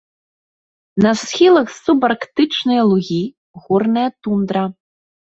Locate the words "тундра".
4.21-4.63